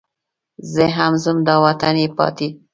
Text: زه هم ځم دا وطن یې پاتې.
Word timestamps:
زه 0.73 0.83
هم 0.97 1.13
ځم 1.23 1.37
دا 1.47 1.55
وطن 1.65 1.95
یې 2.03 2.07
پاتې. 2.17 2.47